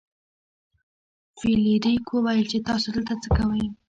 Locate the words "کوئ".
3.37-3.65